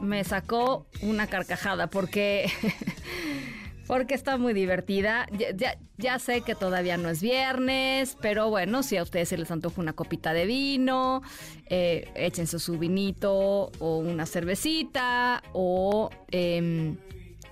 Me 0.00 0.24
sacó 0.24 0.86
una 1.02 1.26
carcajada 1.26 1.88
porque 1.88 2.50
porque 3.86 4.14
está 4.14 4.36
muy 4.36 4.52
divertida. 4.52 5.26
Ya, 5.36 5.76
ya- 5.98 6.18
sé 6.18 6.40
que 6.42 6.54
todavía 6.54 6.96
no 6.96 7.08
es 7.08 7.20
viernes, 7.22 8.16
pero 8.20 8.50
bueno, 8.50 8.82
si 8.82 8.96
a 8.96 9.02
ustedes 9.02 9.28
se 9.28 9.38
les 9.38 9.50
antoja 9.50 9.80
una 9.80 9.92
copita 9.92 10.32
de 10.32 10.44
vino, 10.46 11.22
eh, 11.70 12.08
échense 12.16 12.58
su 12.58 12.78
vinito 12.78 13.70
o 13.78 13.98
una 13.98 14.26
cervecita 14.26 15.42
o, 15.52 16.10
em, 16.30 16.96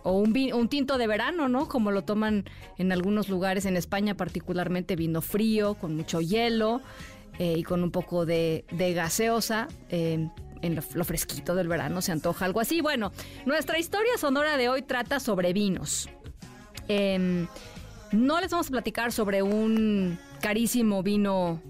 o 0.03 0.13
un, 0.13 0.33
vi- 0.33 0.53
un 0.53 0.69
tinto 0.69 0.99
de 0.99 1.07
verano, 1.07 1.49
¿no? 1.49 1.69
Como 1.69 1.91
lo 1.91 2.03
toman 2.03 2.45
en 2.79 2.91
algunos 2.93 3.29
lugares 3.29 3.65
en 3.67 3.77
España, 3.77 4.15
particularmente 4.17 4.97
vino 4.97 5.23
frío, 5.23 5.75
con 5.75 5.97
mucho 5.97 6.21
hielo 6.21 6.81
eh, 7.39 7.55
y 7.57 7.63
con 7.63 7.83
un 7.83 7.91
poco 7.91 8.27
de, 8.27 8.65
de 8.73 8.93
gaseosa. 8.93 9.69
En 10.65 10.75
lo, 10.75 10.83
lo 10.95 11.05
fresquito 11.05 11.55
del 11.55 11.69
verano 11.69 12.01
se 12.03 12.13
antoja 12.13 12.45
algo 12.45 12.61
así. 12.61 12.81
Bueno, 12.81 13.13
nuestra 13.45 13.79
historia 13.79 14.17
sonora 14.19 14.57
de 14.57 14.69
hoy 14.69 14.83
trata 14.83 15.21
sobre 15.21 15.53
vinos. 15.53 16.09
Em, 16.89 17.47
no 18.13 18.41
les 18.41 18.51
vamos 18.51 18.69
a 18.69 18.71
platicar 18.71 19.13
sobre 19.13 19.43
un 19.43 20.19
carísimo 20.41 21.03
vino 21.03 21.63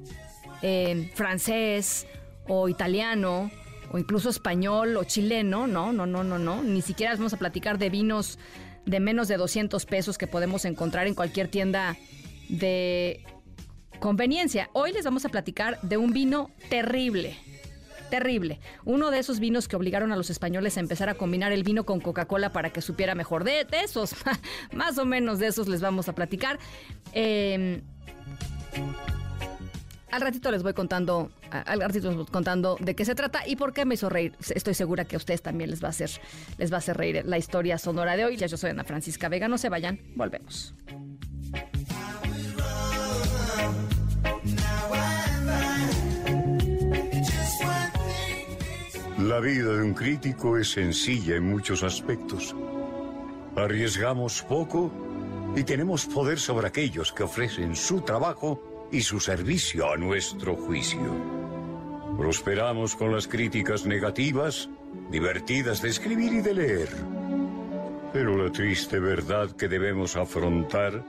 em, 0.62 1.10
francés 1.10 2.06
o 2.46 2.68
italiano 2.68 3.50
o 3.90 3.98
incluso 3.98 4.28
español 4.28 4.96
o 4.96 5.04
chileno, 5.04 5.66
no, 5.66 5.92
no, 5.92 6.06
no, 6.06 6.24
no, 6.24 6.38
no. 6.38 6.62
Ni 6.62 6.82
siquiera 6.82 7.12
les 7.12 7.18
vamos 7.18 7.34
a 7.34 7.36
platicar 7.36 7.78
de 7.78 7.90
vinos 7.90 8.38
de 8.86 9.00
menos 9.00 9.28
de 9.28 9.36
200 9.36 9.86
pesos 9.86 10.18
que 10.18 10.26
podemos 10.26 10.64
encontrar 10.64 11.06
en 11.06 11.14
cualquier 11.14 11.48
tienda 11.48 11.96
de 12.48 13.24
conveniencia. 13.98 14.68
Hoy 14.74 14.92
les 14.92 15.04
vamos 15.04 15.24
a 15.24 15.30
platicar 15.30 15.80
de 15.80 15.96
un 15.96 16.12
vino 16.12 16.50
terrible. 16.68 17.36
Terrible. 18.10 18.60
Uno 18.84 19.10
de 19.10 19.18
esos 19.18 19.40
vinos 19.40 19.68
que 19.68 19.76
obligaron 19.76 20.12
a 20.12 20.16
los 20.16 20.30
españoles 20.30 20.76
a 20.76 20.80
empezar 20.80 21.08
a 21.08 21.14
combinar 21.14 21.52
el 21.52 21.62
vino 21.62 21.84
con 21.84 22.00
Coca-Cola 22.00 22.52
para 22.52 22.70
que 22.70 22.80
supiera 22.80 23.14
mejor. 23.14 23.44
De, 23.44 23.66
esos, 23.82 24.14
más 24.72 24.98
o 24.98 25.04
menos 25.04 25.38
de 25.38 25.48
esos 25.48 25.68
les 25.68 25.80
vamos 25.80 26.08
a 26.08 26.14
platicar. 26.14 26.58
Eh, 27.12 27.82
al 30.14 30.20
ratito 30.20 30.52
les 30.52 30.62
voy 30.62 30.74
contando, 30.74 31.32
al 31.50 31.80
ratito 31.80 32.06
les 32.06 32.16
voy 32.16 32.26
contando 32.26 32.76
de 32.78 32.94
qué 32.94 33.04
se 33.04 33.16
trata 33.16 33.48
y 33.48 33.56
por 33.56 33.72
qué 33.72 33.84
me 33.84 33.94
hizo 33.94 34.08
reír. 34.08 34.36
Estoy 34.54 34.74
segura 34.74 35.04
que 35.04 35.16
a 35.16 35.18
ustedes 35.18 35.42
también 35.42 35.70
les 35.70 35.82
va 35.82 35.88
a 35.88 35.90
hacer, 35.90 36.08
les 36.56 36.70
va 36.70 36.76
a 36.76 36.78
hacer 36.78 36.96
reír 36.96 37.24
la 37.26 37.36
historia 37.36 37.78
sonora 37.78 38.16
de 38.16 38.24
hoy. 38.24 38.36
Ya 38.36 38.46
yo 38.46 38.56
soy 38.56 38.70
Ana 38.70 38.84
Francisca 38.84 39.28
Vega, 39.28 39.48
no 39.48 39.58
se 39.58 39.68
vayan, 39.70 39.98
volvemos. 40.14 40.72
La 49.34 49.40
vida 49.40 49.72
de 49.72 49.82
un 49.82 49.94
crítico 49.94 50.56
es 50.58 50.70
sencilla 50.70 51.34
en 51.34 51.50
muchos 51.50 51.82
aspectos. 51.82 52.54
Arriesgamos 53.56 54.42
poco 54.42 54.92
y 55.56 55.64
tenemos 55.64 56.06
poder 56.06 56.38
sobre 56.38 56.68
aquellos 56.68 57.12
que 57.12 57.24
ofrecen 57.24 57.74
su 57.74 58.02
trabajo 58.02 58.88
y 58.92 59.00
su 59.00 59.18
servicio 59.18 59.90
a 59.90 59.96
nuestro 59.96 60.54
juicio. 60.54 61.00
Prosperamos 62.16 62.94
con 62.94 63.12
las 63.12 63.26
críticas 63.26 63.86
negativas, 63.86 64.70
divertidas 65.10 65.82
de 65.82 65.88
escribir 65.88 66.34
y 66.34 66.40
de 66.40 66.54
leer. 66.54 66.88
Pero 68.12 68.36
la 68.36 68.52
triste 68.52 69.00
verdad 69.00 69.50
que 69.50 69.66
debemos 69.66 70.14
afrontar 70.14 71.04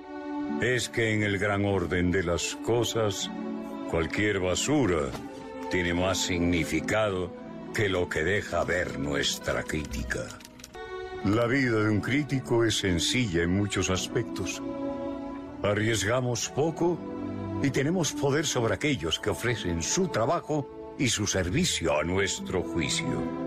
es 0.62 0.90
que 0.90 1.14
en 1.14 1.22
el 1.22 1.38
gran 1.38 1.64
orden 1.64 2.10
de 2.10 2.24
las 2.24 2.56
cosas, 2.66 3.30
cualquier 3.92 4.40
basura 4.40 5.12
tiene 5.70 5.94
más 5.94 6.18
significado 6.18 7.45
que 7.76 7.90
lo 7.90 8.08
que 8.08 8.24
deja 8.24 8.64
ver 8.64 8.98
nuestra 8.98 9.62
crítica. 9.62 10.26
La 11.26 11.46
vida 11.46 11.84
de 11.84 11.90
un 11.90 12.00
crítico 12.00 12.64
es 12.64 12.78
sencilla 12.78 13.44
en 13.44 13.52
muchos 13.52 13.90
aspectos. 13.90 14.62
Arriesgamos 15.62 16.48
poco 16.48 16.98
y 17.62 17.70
tenemos 17.72 18.14
poder 18.14 18.46
sobre 18.46 18.76
aquellos 18.76 19.20
que 19.20 19.30
ofrecen 19.30 19.84
su 19.84 20.08
trabajo 20.08 20.96
y 20.98 21.10
su 21.10 21.28
servicio 21.28 22.00
a 22.00 22.04
nuestro 22.06 22.64
juicio. 22.64 23.45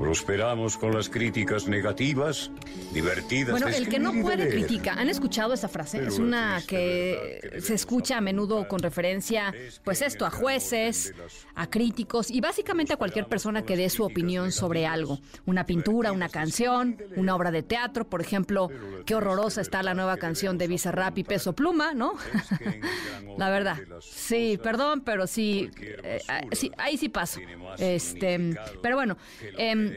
Prosperamos 0.00 0.78
con 0.78 0.94
las 0.94 1.10
críticas 1.10 1.68
negativas, 1.68 2.50
divertidas 2.94 3.50
Bueno, 3.50 3.68
el 3.68 3.86
que 3.86 3.98
no 3.98 4.14
puede 4.22 4.48
critica. 4.48 4.94
¿Han 4.94 5.10
escuchado 5.10 5.52
esa 5.52 5.68
frase? 5.68 5.98
Pero 5.98 6.10
Es 6.10 6.18
una 6.18 6.62
que 6.66 7.58
se 7.60 7.74
escucha 7.74 8.16
a 8.16 8.22
menudo 8.22 8.66
con 8.66 8.78
referencia, 8.78 9.52
pues 9.84 10.00
esto, 10.00 10.24
a 10.24 10.30
jueces, 10.30 11.12
a 11.54 11.68
críticos 11.68 12.30
y 12.30 12.40
básicamente 12.40 12.94
a 12.94 12.96
cualquier 12.96 13.26
persona 13.26 13.62
que 13.62 13.76
dé 13.76 13.90
su 13.90 14.02
opinión 14.02 14.52
sobre 14.52 14.86
algo. 14.86 15.18
Una 15.44 15.66
pintura, 15.66 16.12
una 16.12 16.30
canción, 16.30 16.96
una 17.16 17.36
obra 17.36 17.50
de 17.50 17.62
teatro, 17.62 18.08
por 18.08 18.22
ejemplo, 18.22 18.70
qué 19.04 19.14
horrorosa 19.14 19.60
está 19.60 19.82
la 19.82 19.92
nueva 19.92 20.16
canción 20.16 20.56
de 20.56 20.66
Bizarrap 20.66 21.18
y 21.18 21.24
Peso 21.24 21.54
Pluma, 21.54 21.92
¿no? 21.92 22.14
La 23.36 23.50
verdad. 23.50 23.76
Sí, 24.00 24.58
perdón, 24.62 25.02
pero 25.02 25.26
sí, 25.26 25.70
eh, 25.78 26.20
ah, 26.26 26.40
sí, 26.52 26.72
ahí 26.78 26.96
sí 26.96 27.10
paso. 27.10 27.40
Este, 27.78 28.56
pero 28.82 28.96
bueno, 28.96 29.16
em, 29.56 29.89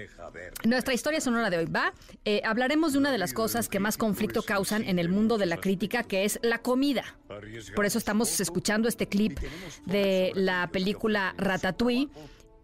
nuestra 0.66 0.94
historia 0.94 1.22
sonora 1.22 1.50
de 1.50 1.58
hoy 1.58 1.66
va. 1.66 1.94
eh, 2.26 2.42
hablaremos 2.46 2.94
de 2.94 3.00
una 3.00 3.12
de 3.12 3.18
las 3.18 3.34
cosas 3.34 3.70
que 3.70 3.80
más 3.80 3.98
conflicto 3.98 4.44
causan 4.44 4.84
en 4.84 5.00
el 5.00 5.10
mundo 5.10 5.38
de 5.38 5.46
la 5.46 5.58
crítica, 5.58 6.04
que 6.04 6.26
es 6.26 6.40
la 6.42 6.60
comida. 6.60 7.04
Por 7.76 7.86
eso 7.86 7.98
estamos 7.98 8.40
escuchando 8.40 8.88
este 8.88 9.08
clip 9.08 9.40
de 9.86 10.32
la 10.36 10.70
película 10.72 11.34
Ratatouille. 11.38 12.10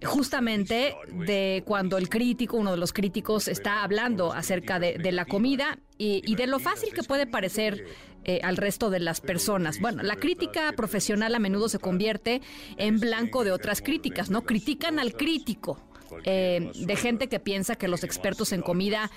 Justamente 0.02 0.96
de 1.10 1.62
cuando 1.66 1.98
el 1.98 2.08
crítico, 2.08 2.56
uno 2.56 2.72
de 2.72 2.78
los 2.78 2.94
críticos, 2.94 3.50
está 3.50 3.84
hablando 3.84 4.32
acerca 4.32 4.80
de, 4.80 5.12
la 5.12 5.26
comida 5.26 5.78
y, 5.98 6.22
y 6.26 6.36
de 6.36 6.48
lo 6.48 6.60
fácil 6.60 6.94
que 6.94 7.04
puede 7.04 7.28
parecer 7.28 7.84
eh, 8.26 8.42
al 8.44 8.58
resto 8.58 8.90
de 8.90 9.00
las 9.00 9.22
personas. 9.22 9.80
Bueno, 9.80 10.04
la 10.04 10.18
crítica 10.18 10.74
profesional 10.74 11.34
a 11.36 11.40
menudo 11.40 11.70
se 11.70 11.80
convierte 11.80 12.42
en 12.78 13.00
blanco 13.00 13.46
de 13.46 13.52
otras 13.54 13.82
críticas, 13.82 14.30
¿no? 14.30 14.44
Critican 14.44 15.00
al 15.00 15.14
crítico 15.14 15.80
eh, 16.24 16.72
de 16.76 16.96
gente 16.96 17.28
que 17.28 17.40
piensa 17.40 17.76
que 17.76 17.88
los 17.88 18.04
expertos 18.04 18.52
en 18.52 18.62
comida 18.62 19.12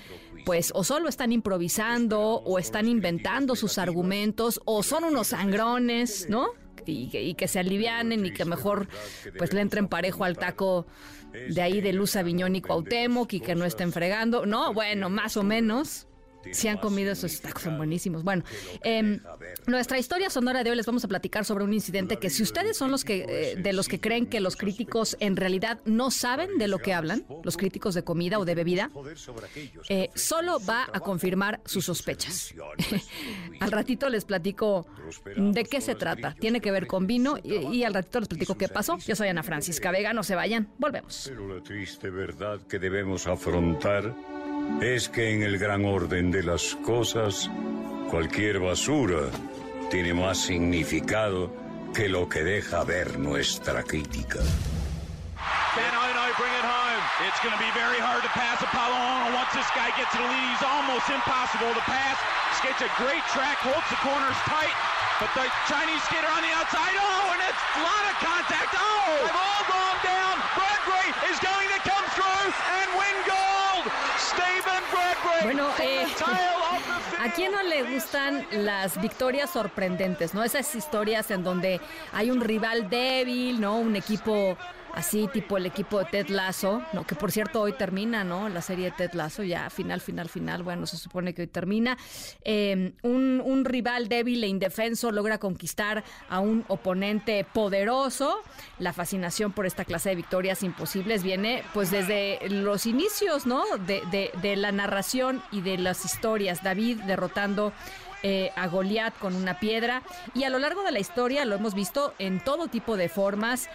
pues 0.45 0.71
o 0.75 0.83
solo 0.83 1.09
están 1.09 1.31
improvisando 1.31 2.19
o 2.21 2.59
están 2.59 2.87
inventando 2.87 3.55
sus 3.55 3.77
argumentos 3.77 4.61
o 4.65 4.83
son 4.83 5.03
unos 5.05 5.27
sangrones, 5.27 6.27
¿no? 6.29 6.47
Y 6.85 7.09
que, 7.09 7.23
y 7.23 7.33
que 7.35 7.47
se 7.47 7.59
alivianen 7.59 8.25
y 8.25 8.33
que 8.33 8.43
mejor 8.43 8.87
pues 9.37 9.53
le 9.53 9.61
entren 9.61 9.87
parejo 9.87 10.25
al 10.25 10.37
taco 10.37 10.85
de 11.33 11.61
ahí 11.61 11.81
de 11.81 11.93
Luz 11.93 12.15
Aviñón 12.15 12.55
y 12.55 12.61
Cuauhtémoc 12.61 13.33
y 13.33 13.39
que 13.39 13.55
no 13.55 13.65
estén 13.65 13.91
fregando. 13.91 14.45
No, 14.45 14.73
bueno, 14.73 15.09
más 15.09 15.37
o 15.37 15.43
menos. 15.43 16.07
Si 16.51 16.67
han 16.67 16.77
comido 16.77 17.11
esos 17.11 17.41
tacos, 17.41 17.63
son 17.63 17.77
buenísimos. 17.77 18.23
Bueno, 18.23 18.43
em, 18.81 19.19
nuestra 19.67 19.97
historia 19.97 20.29
sonora 20.29 20.63
de 20.63 20.71
hoy 20.71 20.75
les 20.75 20.85
vamos 20.85 21.03
a 21.03 21.07
platicar 21.07 21.45
sobre 21.45 21.63
un 21.63 21.73
incidente 21.73 22.17
que 22.17 22.29
si 22.29 22.43
ustedes 22.43 22.77
son 22.77 22.91
los 22.91 23.03
que 23.03 23.25
eh, 23.27 23.55
de 23.55 23.73
los 23.73 23.87
que 23.87 23.99
creen 23.99 24.25
que 24.25 24.39
los 24.39 24.55
críticos 24.55 25.15
en 25.19 25.35
realidad 25.35 25.79
no 25.85 26.11
saben 26.11 26.57
de 26.57 26.67
lo 26.67 26.79
que 26.79 26.93
hablan, 26.93 27.25
los 27.43 27.57
críticos 27.57 27.95
de 27.95 28.03
comida 28.03 28.39
o 28.39 28.45
de 28.45 28.55
bebida, 28.55 28.91
eh, 29.89 30.09
solo 30.15 30.59
va 30.67 30.87
a 30.91 30.99
confirmar 30.99 31.61
sus 31.65 31.85
sospechas. 31.85 32.53
al 33.59 33.71
ratito 33.71 34.09
les 34.09 34.25
platico 34.25 34.85
de 35.35 35.63
qué 35.63 35.81
se 35.81 35.95
trata. 35.95 36.35
Tiene 36.39 36.61
que 36.61 36.71
ver 36.71 36.87
con 36.87 37.07
vino 37.07 37.37
y, 37.41 37.53
y 37.53 37.83
al 37.83 37.93
ratito 37.93 38.19
les 38.19 38.29
platico 38.29 38.55
qué 38.55 38.67
pasó. 38.67 38.97
Yo 38.99 39.15
soy 39.15 39.29
Ana 39.29 39.43
Francisca 39.43 39.91
Vega, 39.91 40.13
no 40.13 40.23
se 40.23 40.35
vayan, 40.35 40.69
volvemos. 40.77 41.25
Pero 41.27 41.55
la 41.55 41.63
triste 41.63 42.09
verdad 42.09 42.61
que 42.67 42.79
debemos 42.79 43.27
afrontar 43.27 44.13
es 44.81 45.09
que 45.09 45.33
en 45.33 45.43
el 45.43 45.57
gran 45.57 45.85
orden 45.85 46.31
de 46.31 46.43
las 46.43 46.75
cosas, 46.85 47.49
cualquier 48.09 48.59
basura 48.59 49.29
tiene 49.89 50.13
más 50.13 50.37
significado 50.37 51.51
que 51.93 52.09
lo 52.09 52.27
que 52.27 52.43
deja 52.43 52.83
ver 52.83 53.19
nuestra 53.19 53.83
crítica. 53.83 54.39
Can 55.73 55.89
Ino 55.89 56.25
bring 56.37 56.53
it 56.53 56.65
home? 56.65 57.03
It's 57.25 57.39
going 57.41 57.53
to 57.53 57.61
be 57.61 57.71
very 57.73 57.97
hard 57.97 58.21
to 58.21 58.29
pass 58.37 58.61
Apollo 58.61 58.93
Ono 58.93 59.33
once 59.33 59.49
this 59.57 59.65
guy 59.73 59.89
gets 59.97 60.13
to 60.13 60.21
the 60.21 60.29
lead. 60.29 60.47
He's 60.53 60.65
almost 60.65 61.09
impossible 61.09 61.73
to 61.73 61.83
pass. 61.89 62.17
Skates 62.61 62.81
a 62.85 62.91
great 63.01 63.25
track, 63.33 63.57
holds 63.61 63.85
the 63.89 63.97
corners 64.05 64.37
tight, 64.45 64.73
but 65.17 65.33
the 65.33 65.45
Chinese 65.65 66.01
skater 66.05 66.29
on 66.29 66.45
the 66.45 66.53
outside. 66.53 66.93
Oh, 66.93 67.33
and 67.33 67.41
it's 67.41 67.63
a 67.77 67.81
lot 67.81 68.03
of 68.05 68.15
contact. 68.21 68.73
Oh, 68.77 69.25
they've 69.25 69.41
all 69.41 69.63
gone 69.65 69.99
down. 70.05 70.33
Brad 70.53 70.81
Gray 70.85 71.09
is 71.33 71.37
Bueno, 75.43 75.67
eh, 75.79 76.05
¿a 77.19 77.31
quién 77.33 77.51
no 77.51 77.61
le 77.63 77.83
gustan 77.83 78.45
las 78.51 78.99
victorias 79.01 79.49
sorprendentes, 79.49 80.33
no? 80.33 80.43
Esas 80.43 80.73
historias 80.75 81.31
en 81.31 81.43
donde 81.43 81.81
hay 82.13 82.31
un 82.31 82.39
rival 82.41 82.89
débil, 82.89 83.59
¿no? 83.59 83.77
Un 83.77 83.95
equipo 83.95 84.57
así 84.93 85.27
tipo 85.33 85.57
el 85.57 85.65
equipo 85.65 85.99
de 85.99 86.05
Ted 86.05 86.27
Lasso, 86.29 86.81
que 87.07 87.15
por 87.15 87.31
cierto 87.31 87.61
hoy 87.61 87.73
termina, 87.73 88.23
¿no? 88.23 88.49
La 88.49 88.61
serie 88.61 88.85
de 88.85 88.91
Ted 88.91 89.13
Lasso, 89.13 89.43
ya 89.43 89.69
final, 89.69 90.01
final, 90.01 90.29
final, 90.29 90.63
bueno, 90.63 90.85
se 90.85 90.97
supone 90.97 91.33
que 91.33 91.43
hoy 91.43 91.47
termina. 91.47 91.97
Un, 92.45 93.41
un, 93.43 93.65
rival 93.65 94.07
débil 94.07 94.43
e 94.43 94.47
indefenso 94.47 95.11
logra 95.11 95.39
conquistar 95.39 96.03
a 96.29 96.39
un 96.39 96.63
oponente 96.67 97.45
poderoso. 97.53 98.35
La 98.79 98.93
fascinación 98.93 99.51
por 99.51 99.65
esta 99.65 99.85
clase 99.85 100.09
de 100.09 100.15
victorias 100.15 100.63
imposibles 100.63 101.23
viene 101.23 101.63
pues 101.73 101.91
desde 101.91 102.39
los 102.49 102.85
inicios, 102.85 103.45
¿no? 103.45 103.63
De, 103.87 104.01
de, 104.11 104.31
de 104.41 104.55
la 104.55 104.71
narración 104.71 105.41
y 105.51 105.61
de 105.61 105.77
las 105.77 106.05
historias. 106.05 106.63
David 106.63 106.99
derrotando 107.01 107.73
eh, 108.25 108.51
a 108.55 108.67
Goliat 108.67 109.17
con 109.19 109.35
una 109.35 109.59
piedra. 109.59 110.01
Y 110.33 110.45
a 110.45 110.49
lo 110.49 110.57
largo 110.57 110.83
de 110.83 110.93
la 110.93 110.99
historia 110.99 111.43
lo 111.43 111.55
hemos 111.55 111.73
visto 111.73 112.13
en 112.19 112.39
todo 112.39 112.69
tipo 112.69 112.95
de 112.95 113.09
formas. 113.09 113.69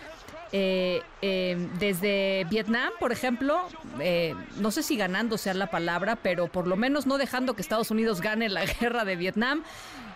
Eh, 0.53 1.03
eh, 1.21 1.69
desde 1.79 2.47
Vietnam, 2.49 2.91
por 2.99 3.12
ejemplo, 3.12 3.69
eh, 4.00 4.35
no 4.56 4.71
sé 4.71 4.83
si 4.83 4.97
ganando 4.97 5.37
sea 5.37 5.53
la 5.53 5.71
palabra, 5.71 6.17
pero 6.17 6.49
por 6.49 6.67
lo 6.67 6.77
menos 6.77 7.06
no 7.06 7.19
dejando 7.19 7.55
que 7.55 7.61
Estados 7.61 7.91
Unidos 7.91 8.23
gane 8.23 8.49
la 8.49 8.65
guerra 8.81 9.05
de 9.05 9.17
Vietnam 9.17 9.62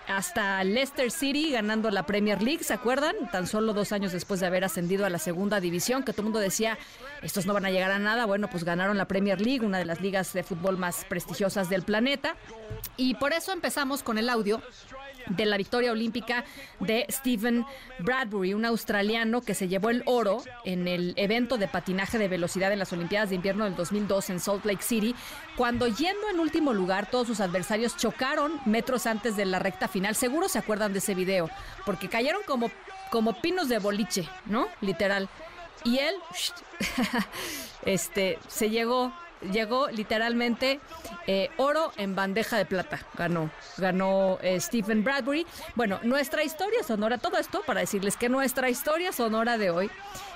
hasta 0.09 0.63
Leicester 0.65 1.11
City 1.11 1.53
ganando 1.53 1.91
la 1.91 2.05
Premier 2.05 2.43
League, 2.43 2.65
¿se 2.65 2.75
acuerdan? 2.75 3.15
Tan 3.31 3.47
solo 3.47 3.73
dos 3.73 3.93
años 3.93 4.13
después 4.13 4.41
de 4.41 4.47
haber 4.47 4.65
ascendido 4.65 5.07
a 5.07 5.11
la 5.11 5.19
segunda 5.19 5.61
división, 5.61 6.03
que 6.03 6.13
todo 6.13 6.23
el 6.23 6.27
mundo 6.27 6.39
decía, 6.41 6.79
estos 7.23 7.47
no 7.47 7.55
van 7.55 7.67
a 7.67 7.71
llegar 7.71 7.91
a 7.91 7.99
nada. 7.99 8.27
Bueno, 8.27 8.49
pues 8.49 8.65
ganaron 8.65 8.99
la 8.99 9.07
Premier 9.07 9.41
League, 9.41 9.65
una 9.65 9.79
de 9.79 9.85
las 9.85 10.01
ligas 10.01 10.33
de 10.33 10.43
fútbol 10.43 10.77
más 10.77 11.05
prestigiosas 11.09 11.69
del 11.69 11.83
planeta. 11.83 12.35
Y 12.97 13.15
por 13.15 13.33
eso 13.33 13.53
empezamos 13.53 14.03
con 14.03 14.19
el 14.19 14.29
audio 14.29 14.61
de 15.29 15.47
la 15.47 15.57
victoria 15.57 15.93
olímpica 15.93 16.45
de 16.81 17.07
Stephen 17.11 17.65
Bradbury, 17.99 18.55
un 18.55 18.65
australiano 18.65 19.41
que 19.43 19.55
se 19.55 19.69
llevó 19.69 19.91
el 19.91 20.03
oro 20.07 20.43
en 20.65 20.89
el 20.89 21.15
evento 21.17 21.59
de 21.59 21.69
patinaje 21.69 22.19
de 22.19 22.29
velocidad 22.29 22.73
en 22.73 22.79
las 22.79 22.93
Olimpiadas 22.93 23.31
de 23.31 23.37
Invierno 23.37 23.65
del 23.65 23.77
2002 23.77 24.31
en 24.31 24.41
Salt 24.41 24.65
Lake 24.65 24.83
City, 24.83 25.15
cuando 25.57 25.87
yendo 25.87 26.29
en 26.31 26.41
último 26.41 26.73
lugar 26.73 27.11
todos 27.11 27.27
sus 27.27 27.41
adversarios 27.41 27.97
chocaron 27.97 28.61
metros 28.65 29.07
antes 29.07 29.37
de 29.37 29.45
la 29.45 29.59
recta 29.59 29.89
final. 29.89 30.15
Seguro 30.15 30.49
se 30.49 30.59
acuerdan 30.59 30.93
de 30.93 30.99
ese 30.99 31.15
video, 31.15 31.51
porque 31.85 32.09
cayeron 32.09 32.43
como, 32.47 32.71
como 33.11 33.41
pinos 33.41 33.69
de 33.69 33.79
boliche, 33.79 34.29
¿no? 34.47 34.69
Literal. 34.81 35.29
Y 35.85 35.99
él, 35.99 36.15
este, 37.85 38.39
se 38.49 38.71
llegó 38.71 39.13
llegó 39.51 39.89
literalmente 39.89 40.81
eh, 41.27 41.51
oro 41.57 41.93
en 41.97 42.15
bandeja 42.15 42.57
de 42.57 42.67
plata. 42.67 43.01
Ganó, 43.15 43.51
ganó 43.79 44.39
eh, 44.43 44.61
Stephen 44.61 45.05
Bradbury. 45.05 45.47
Bueno, 45.75 46.01
nuestra 46.03 46.45
historia 46.45 46.83
sonora, 46.83 47.19
todo 47.19 47.39
esto 47.39 47.63
para 47.67 47.81
decirles 47.81 48.17
que 48.17 48.29
nuestra 48.29 48.71
historia 48.71 49.13
sonora 49.13 49.59
de 49.59 49.71
hoy, 49.71 49.91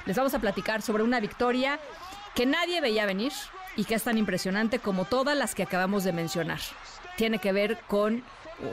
les 0.07 0.17
vamos 0.17 0.35
a 0.35 0.39
platicar 0.39 0.83
sobre 0.83 1.03
una 1.03 1.21
victoria 1.21 1.79
que 2.35 2.47
nadie 2.47 2.81
veía 2.81 3.07
venir 3.07 3.33
y 3.77 3.85
que 3.85 3.95
es 3.95 4.03
tan 4.03 4.19
impresionante 4.19 4.79
como 4.79 5.05
todas 5.05 5.37
las 5.37 5.55
que 5.55 5.63
acabamos 5.63 6.05
de 6.05 6.13
mencionar. 6.13 6.61
Tiene 7.17 7.39
que 7.39 7.53
ver 7.53 7.79
con 7.87 8.23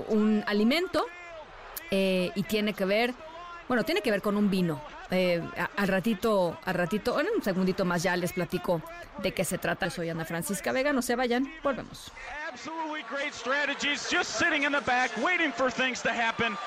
un 0.07 0.43
alimento 0.47 1.05
eh, 1.91 2.31
y 2.35 2.43
tiene 2.43 2.73
que 2.73 2.85
ver, 2.85 3.13
bueno, 3.67 3.83
tiene 3.83 4.01
que 4.01 4.11
ver 4.11 4.21
con 4.21 4.37
un 4.37 4.49
vino. 4.49 4.81
Eh, 5.11 5.41
al 5.77 5.87
ratito, 5.87 6.57
al 6.65 6.73
ratito, 6.73 7.19
en 7.19 7.27
un 7.35 7.43
segundito 7.43 7.85
más 7.85 8.03
ya 8.03 8.15
les 8.15 8.33
platico 8.33 8.81
de 9.21 9.31
qué 9.31 9.45
se 9.45 9.57
trata. 9.57 9.89
Soy 9.89 10.09
Ana 10.09 10.25
Francisca 10.25 10.71
Vega, 10.71 10.91
no 10.93 11.01
se 11.01 11.15
vayan, 11.15 11.51
volvemos. 11.63 12.11
Absolutely 12.49 13.03
great 13.09 13.33
strategies, 13.33 14.07
just 14.09 14.37
sitting 14.37 14.63
in 14.63 14.71
the 14.71 14.81
back, 14.81 15.11
waiting 15.23 15.51
for 15.51 15.69
things 15.71 16.01
to 16.01 16.09
happen, 16.09 16.57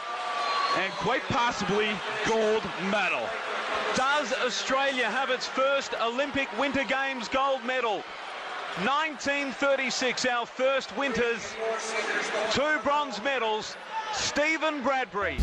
and 0.78 0.92
quite 0.98 1.22
possibly 1.28 1.88
gold 2.28 2.62
medal. 2.90 3.28
Does 3.96 4.32
Australia 4.44 5.08
have 5.10 5.30
its 5.30 5.46
first 5.46 5.94
Olympic 6.00 6.48
Winter 6.58 6.84
Games 6.84 7.28
gold 7.28 7.64
medal? 7.64 8.02
1936, 8.84 10.26
our 10.26 10.44
first 10.44 10.94
winters, 10.98 11.54
two 12.52 12.78
bronze 12.84 13.22
medals, 13.22 13.74
Stephen 14.12 14.82
Bradbury. 14.82 15.38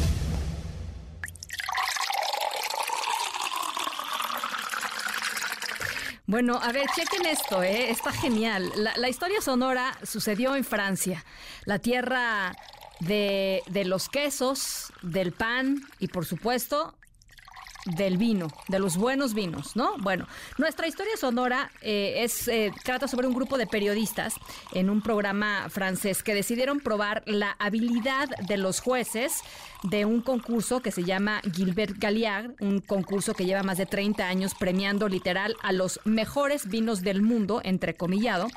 Bueno, 6.34 6.60
a 6.60 6.72
ver, 6.72 6.88
chequen 6.96 7.28
esto, 7.28 7.62
¿eh? 7.62 7.92
está 7.92 8.12
genial. 8.12 8.72
La, 8.76 8.98
la, 8.98 9.08
historia 9.08 9.40
sonora 9.40 9.96
sucedió 10.02 10.56
en 10.56 10.64
Francia, 10.64 11.24
la 11.66 11.78
tierra 11.78 12.56
de, 13.02 13.62
de 13.68 13.86
los 13.86 14.10
quesos, 14.10 14.92
del 15.04 15.32
pan 15.32 15.84
y 16.00 16.08
por 16.08 16.26
supuesto 16.26 16.96
del 17.86 18.18
vino, 18.18 18.48
de 18.68 18.80
los 18.80 18.98
buenos 18.98 19.34
vinos, 19.34 19.76
¿no? 19.76 19.98
Bueno, 19.98 20.28
nuestra 20.58 20.88
historia 20.88 21.18
sonora 21.18 21.70
eh, 21.82 22.24
es 22.24 22.48
eh, 22.48 22.72
trata 22.84 23.08
sobre 23.08 23.28
un 23.28 23.34
grupo 23.34 23.58
de 23.58 23.68
periodistas 23.68 24.36
en 24.72 24.90
un 24.90 25.02
programa 25.02 25.70
francés 25.70 26.24
que 26.24 26.34
decidieron 26.34 26.80
probar 26.80 27.24
la 27.26 27.56
habilidad 27.60 28.30
de 28.48 28.58
los 28.58 28.80
jueces 28.80 29.42
de 29.84 30.06
un 30.06 30.22
concurso 30.22 30.82
que 30.82 30.92
se 30.92 31.04
llama 31.04 31.42
Gilbert 31.54 31.98
Galliard, 31.98 32.52
un 32.62 32.80
concurso 32.80 33.34
que 33.34 33.46
lleva 33.46 33.64
más 33.64 33.78
de 33.78 33.86
30 33.86 34.26
años 34.26 34.54
premiando 34.58 35.10
literal 35.10 35.56
a 35.62 35.74
los 35.74 36.00
mejores 36.06 36.70
vinos 36.70 37.02
del 37.02 37.22
mundo, 37.22 37.62
entrecomillado. 37.64 38.48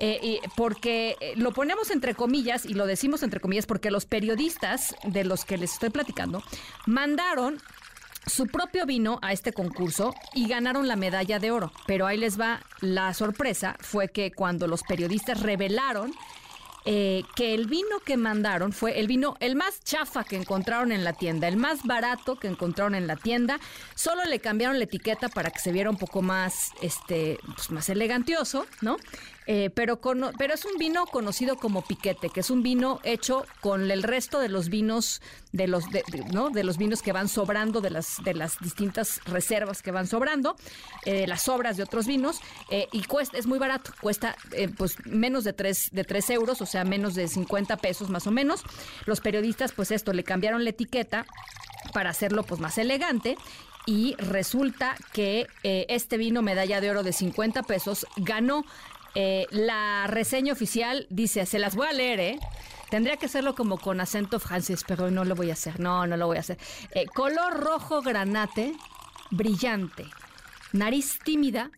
Eh, 0.00 0.38
porque 0.56 1.16
lo 1.34 1.52
ponemos 1.52 1.90
entre 1.90 2.14
comillas 2.14 2.64
y 2.64 2.74
lo 2.74 2.86
decimos 2.86 3.24
entre 3.24 3.40
comillas 3.40 3.66
porque 3.66 3.90
los 3.90 4.06
periodistas 4.06 4.94
de 5.02 5.24
los 5.24 5.44
que 5.44 5.58
les 5.58 5.72
estoy 5.72 5.90
platicando 5.90 6.40
mandaron 6.86 7.60
su 8.26 8.46
propio 8.46 8.86
vino 8.86 9.18
a 9.22 9.32
este 9.32 9.52
concurso 9.52 10.14
y 10.34 10.48
ganaron 10.48 10.88
la 10.88 10.96
medalla 10.96 11.38
de 11.38 11.50
oro. 11.50 11.72
Pero 11.86 12.06
ahí 12.06 12.16
les 12.16 12.38
va 12.38 12.60
la 12.80 13.14
sorpresa, 13.14 13.76
fue 13.80 14.08
que 14.08 14.32
cuando 14.32 14.66
los 14.66 14.82
periodistas 14.82 15.40
revelaron 15.40 16.12
eh, 16.90 17.22
que 17.36 17.52
el 17.52 17.66
vino 17.66 18.00
que 18.02 18.16
mandaron 18.16 18.72
fue 18.72 18.98
el 18.98 19.06
vino 19.06 19.36
el 19.40 19.56
más 19.56 19.84
chafa 19.84 20.24
que 20.24 20.36
encontraron 20.36 20.90
en 20.90 21.04
la 21.04 21.12
tienda, 21.12 21.46
el 21.46 21.58
más 21.58 21.82
barato 21.82 22.36
que 22.36 22.48
encontraron 22.48 22.94
en 22.94 23.06
la 23.06 23.16
tienda. 23.16 23.60
Solo 23.94 24.24
le 24.24 24.38
cambiaron 24.38 24.78
la 24.78 24.84
etiqueta 24.84 25.28
para 25.28 25.50
que 25.50 25.58
se 25.58 25.70
viera 25.70 25.90
un 25.90 25.98
poco 25.98 26.22
más, 26.22 26.70
este, 26.80 27.38
pues 27.54 27.70
más 27.70 27.90
elegantioso, 27.90 28.64
¿no? 28.80 28.96
Eh, 29.46 29.70
pero, 29.74 30.00
con, 30.00 30.32
pero 30.38 30.54
es 30.54 30.64
un 30.64 30.78
vino 30.78 31.04
conocido 31.06 31.56
como 31.56 31.82
piquete, 31.82 32.30
que 32.30 32.40
es 32.40 32.48
un 32.48 32.62
vino 32.62 33.00
hecho 33.02 33.44
con 33.60 33.90
el 33.90 34.02
resto 34.02 34.40
de 34.40 34.48
los 34.48 34.70
vinos 34.70 35.20
de 35.52 35.66
los 35.66 35.90
de, 35.90 36.02
¿no? 36.32 36.50
de 36.50 36.64
los 36.64 36.76
vinos 36.76 37.02
que 37.02 37.12
van 37.12 37.28
sobrando 37.28 37.80
de 37.80 37.90
las 37.90 38.22
de 38.22 38.34
las 38.34 38.58
distintas 38.60 39.20
reservas 39.24 39.82
que 39.82 39.90
van 39.90 40.06
sobrando, 40.06 40.56
eh, 41.04 41.26
las 41.26 41.42
sobras 41.42 41.76
de 41.76 41.82
otros 41.82 42.06
vinos 42.06 42.40
eh, 42.70 42.88
y 42.92 43.04
cuesta 43.04 43.38
es 43.38 43.46
muy 43.46 43.58
barato, 43.58 43.92
cuesta 44.00 44.36
eh, 44.52 44.68
pues 44.68 45.04
menos 45.06 45.44
de 45.44 45.52
tres 45.52 45.88
de 45.92 46.04
tres 46.04 46.28
euros, 46.30 46.60
o 46.60 46.66
sea 46.66 46.77
menos 46.84 47.14
de 47.14 47.28
50 47.28 47.76
pesos 47.78 48.10
más 48.10 48.26
o 48.26 48.30
menos. 48.30 48.62
Los 49.06 49.20
periodistas 49.20 49.72
pues 49.72 49.90
esto 49.90 50.12
le 50.12 50.24
cambiaron 50.24 50.64
la 50.64 50.70
etiqueta 50.70 51.26
para 51.92 52.10
hacerlo 52.10 52.42
pues 52.42 52.60
más 52.60 52.78
elegante 52.78 53.36
y 53.86 54.14
resulta 54.18 54.96
que 55.12 55.46
eh, 55.62 55.86
este 55.88 56.18
vino 56.18 56.42
medalla 56.42 56.80
de 56.80 56.90
oro 56.90 57.02
de 57.02 57.12
50 57.12 57.62
pesos 57.62 58.06
ganó 58.16 58.64
eh, 59.14 59.46
la 59.50 60.06
reseña 60.06 60.52
oficial 60.52 61.06
dice, 61.10 61.46
se 61.46 61.58
las 61.58 61.74
voy 61.74 61.86
a 61.86 61.92
leer, 61.92 62.20
¿eh? 62.20 62.38
Tendría 62.90 63.16
que 63.16 63.26
hacerlo 63.26 63.54
como 63.54 63.78
con 63.78 64.00
acento 64.00 64.38
francés, 64.38 64.84
pero 64.86 65.10
no 65.10 65.24
lo 65.24 65.34
voy 65.34 65.50
a 65.50 65.54
hacer. 65.54 65.78
No, 65.80 66.06
no 66.06 66.16
lo 66.16 66.26
voy 66.26 66.36
a 66.38 66.40
hacer. 66.40 66.58
Eh, 66.94 67.06
color 67.06 67.60
rojo 67.60 68.00
granate, 68.00 68.74
brillante. 69.30 70.06
Nariz 70.72 71.18
tímida, 71.24 71.70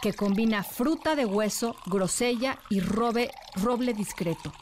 que 0.00 0.12
combina 0.12 0.62
fruta 0.62 1.14
de 1.14 1.26
hueso, 1.26 1.76
grosella 1.86 2.58
y 2.68 2.80
robe, 2.80 3.30
roble 3.54 3.94
discreto. 3.94 4.52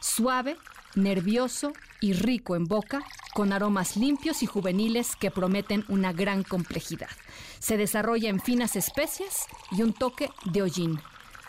Suave, 0.00 0.56
nervioso 0.94 1.72
y 2.00 2.12
rico 2.12 2.56
en 2.56 2.64
boca, 2.64 3.02
con 3.34 3.52
aromas 3.52 3.96
limpios 3.96 4.42
y 4.42 4.46
juveniles 4.46 5.16
que 5.16 5.30
prometen 5.30 5.84
una 5.88 6.12
gran 6.12 6.42
complejidad. 6.42 7.10
Se 7.58 7.76
desarrolla 7.76 8.28
en 8.28 8.40
finas 8.40 8.76
especias 8.76 9.46
y 9.70 9.82
un 9.82 9.92
toque 9.92 10.30
de 10.44 10.62
hollín 10.62 11.00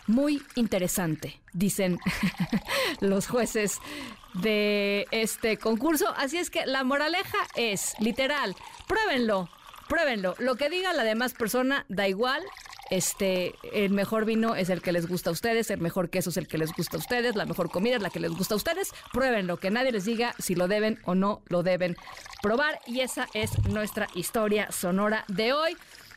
muy 0.06 0.42
interesante, 0.54 1.40
dicen 1.52 1.98
los 3.00 3.26
jueces 3.26 3.80
de 4.34 5.06
este 5.10 5.58
concurso. 5.58 6.12
Así 6.16 6.38
es 6.38 6.50
que 6.50 6.66
la 6.66 6.84
moraleja 6.84 7.38
es, 7.54 7.94
literal, 7.98 8.54
pruébenlo, 8.86 9.48
pruébenlo. 9.88 10.34
Lo 10.38 10.56
que 10.56 10.70
diga 10.70 10.92
la 10.92 11.04
demás 11.04 11.34
persona 11.34 11.84
da 11.88 12.08
igual. 12.08 12.42
Este, 12.90 13.54
el 13.72 13.90
mejor 13.90 14.24
vino 14.24 14.54
es 14.54 14.70
el 14.70 14.80
que 14.80 14.92
les 14.92 15.08
gusta 15.08 15.30
a 15.30 15.32
ustedes, 15.32 15.70
el 15.70 15.80
mejor 15.80 16.08
queso 16.08 16.30
es 16.30 16.36
el 16.36 16.46
que 16.46 16.58
les 16.58 16.72
gusta 16.72 16.96
a 16.96 17.00
ustedes, 17.00 17.34
la 17.34 17.44
mejor 17.44 17.70
comida 17.70 17.96
es 17.96 18.02
la 18.02 18.10
que 18.10 18.20
les 18.20 18.30
gusta 18.30 18.54
a 18.54 18.56
ustedes. 18.56 18.92
Pruébenlo, 19.12 19.56
que 19.56 19.70
nadie 19.70 19.92
les 19.92 20.04
diga 20.04 20.34
si 20.38 20.54
lo 20.54 20.68
deben 20.68 21.00
o 21.04 21.14
no 21.14 21.42
lo 21.48 21.62
deben 21.62 21.96
probar. 22.42 22.78
Y 22.86 23.00
esa 23.00 23.28
es 23.34 23.58
nuestra 23.64 24.08
historia 24.14 24.70
sonora 24.70 25.24
de 25.28 25.52
hoy. 25.52 25.76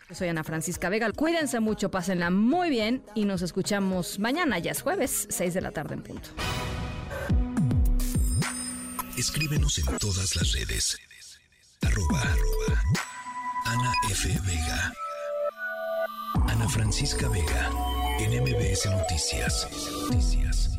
Yo 0.10 0.16
soy 0.16 0.28
Ana 0.28 0.44
Francisca 0.44 0.90
Vega. 0.90 1.12
Cuídense 1.12 1.60
mucho, 1.60 1.92
pásenla 1.92 2.30
muy 2.30 2.70
bien 2.70 3.04
y 3.16 3.26
nos 3.26 3.42
escuchamos 3.42 4.20
mañana, 4.20 4.60
ya 4.60 4.72
es 4.72 4.82
jueves, 4.82 5.28
6 5.30 5.54
de 5.54 5.62
la 5.62 5.72
tarde 5.72 5.96
en 5.96 6.04
punto. 6.04 6.30
Escríbenos 9.18 9.78
en 9.80 9.98
todas 9.98 10.36
las 10.36 10.54
redes. 10.54 10.98
Arroba, 11.82 12.22
arroba. 12.22 12.84
Ana 13.66 13.94
F. 14.10 14.30
Vega. 14.46 14.94
Ana 16.48 16.68
Francisca 16.70 17.28
Vega, 17.30 17.70
en 18.20 18.34
Noticias. 18.92 19.68
Noticias. 20.10 20.79